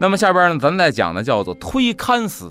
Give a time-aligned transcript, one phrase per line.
[0.00, 2.50] 那么下边呢，咱再讲的叫做推勘司。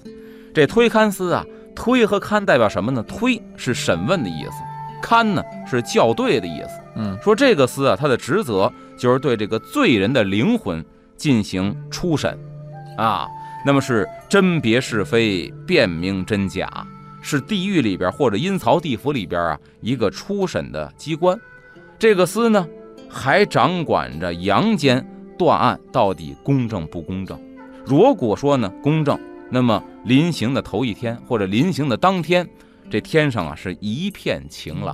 [0.54, 1.44] 这推勘司啊，
[1.76, 3.04] 推和勘代表什么呢？
[3.04, 4.52] 推是审问的意思，
[5.02, 6.80] 勘呢是校对的意思。
[6.96, 10.86] 嗯，说这个司啊，他的职责就是对这个罪人的灵魂
[11.18, 12.38] 进行初审，
[12.98, 13.28] 啊，
[13.66, 16.70] 那么是甄别是非，辨明真假，
[17.20, 21.36] 是地狱里边或者阴曹地府里边啊一个初审的机关。
[21.98, 22.68] 这个司呢，
[23.10, 25.04] 还掌管着阳间。
[25.40, 27.40] 断案到底公正不公正？
[27.86, 29.18] 如果说呢公正，
[29.50, 32.48] 那么临刑的头一天或者临刑的当天，
[32.92, 34.94] 这天上啊是一片晴朗；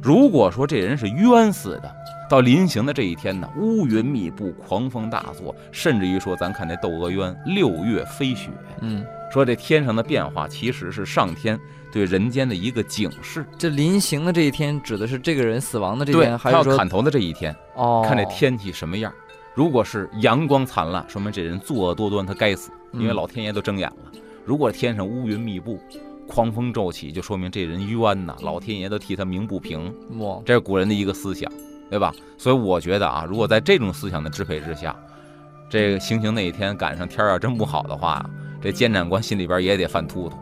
[0.00, 1.92] 如果说这人是冤死的，
[2.30, 8.50] 到临刑的这一天呢，乌云密布，狂风大作，甚至于说咱看那《窦娥冤》六月飞雪，
[8.80, 11.58] 嗯，说这天上的变化其实是上天
[11.92, 13.44] 对人间的一个警示。
[13.58, 19.12] 这临刑的这一天指的是这个人死亡的这一，天，还他是说要砍头的这一天，哦，看这天气什么样。
[19.54, 24.20] 如果是阳光灿烂，说明这人作恶多端，他该死，因为嗯老天爷都睁眼了。
[24.44, 25.78] 如果天上乌云密布，
[26.26, 29.94] 狂风骤起，就说明这人冤呐，老天爷都替他鸣不平。
[30.18, 31.48] 哇，这是古人的一个思想，
[31.88, 32.12] 对吧？
[32.36, 34.94] 所以我觉得啊，如果在这种思想的支配之下，
[35.70, 38.28] 这个行刑那一天赶上天儿要真不好的话，
[38.60, 40.36] 这监斩官心里边也得犯突突，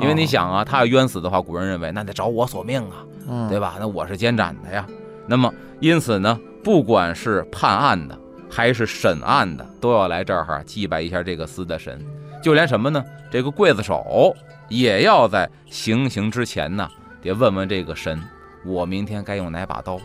[0.00, 3.60] 因为你想啊，他要冤死的话，古人认为那得找我索命啊，嗯，对？
[3.60, 3.76] 吧？
[3.78, 4.86] 那我是监斩的呀。
[5.26, 8.18] 那么因此呢，不管是判案的
[8.56, 12.02] 还是审案的，都要来这儿哈祭拜一下这个司的神。
[12.42, 13.04] 就连什么呢？
[13.30, 14.34] 这个刽子手
[14.70, 16.88] 也要在行刑之前呢，
[17.20, 18.18] 得问问这个神，
[18.64, 20.00] 我明天该用哪把刀。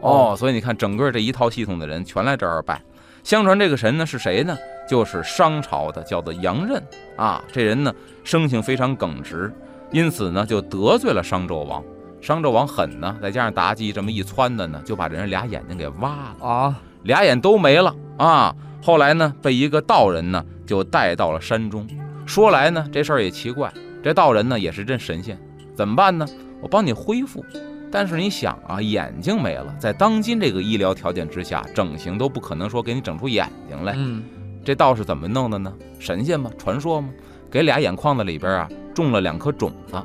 [0.00, 2.80] 哦，所以你看，整个这一套系统的人全来这儿拜。
[3.22, 4.56] 相传这个神呢是谁呢？
[4.88, 6.82] 就是商朝的，叫做杨任
[7.18, 7.44] 啊。
[7.52, 7.94] 这人呢
[8.24, 9.52] 生性非常耿直，
[9.90, 11.84] 因此呢就得罪了商纣王。
[12.22, 16.08] 商纣王狠呢，再加上妲己这么一撺的呢，就把这人俩眼睛给挖
[16.40, 18.54] 了，啊，俩眼都没了啊。
[18.82, 21.86] 后来呢，被一个道人呢就带到了山中。
[22.26, 23.72] 说来呢，这事儿也奇怪，
[24.02, 25.38] 这道人呢也是真神仙，
[25.74, 26.26] 怎么办呢？
[26.60, 27.44] 我帮你恢复。
[27.90, 33.94] 但是你想啊，眼睛没了，在当今这个医疗条件之下，整形都不可能说给你整出眼睛来。
[33.96, 34.22] 嗯，
[34.64, 35.72] 这道士怎么弄的呢？
[35.98, 37.08] 神仙嘛，传说嘛，
[37.50, 40.02] 给俩眼眶子里边啊种了两颗种子，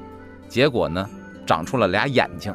[0.47, 1.09] 结果呢
[1.45, 2.53] 长出了俩眼睛，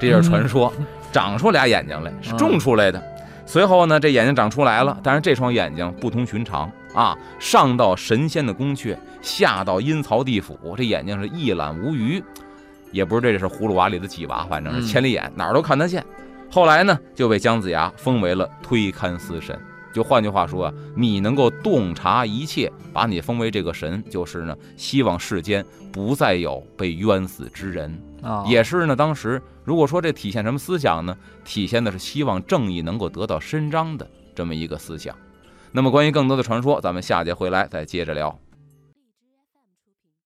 [0.00, 0.72] 这就是传说，
[1.12, 3.02] 长出俩眼睛来是种出来的。
[3.48, 12.22] 随后呢，这眼睛长出来了，但是这双眼睛不同寻常啊，上到神仙的宫阙，下到阴曹地府，这眼睛是一览无余，
[12.92, 16.04] 也不是这是葫芦娃里的几娃，反正是嗯千里眼，哪儿都看得见。
[16.50, 19.58] 后来呢，就被姜子牙封为了推勘司神。
[19.92, 28.00] 就换句话说啊，你能够洞察一切，把你封为这个神，就是呢，希望世间不再有被冤死之人。
[28.22, 31.16] 啊，也是呢，当时如果说这体现什么思想呢？
[31.44, 35.14] 体现的是希望正义能够得到伸张的这么一个思想。
[35.72, 38.38] 那么关于更多的传说，咱们下节回来再接着聊。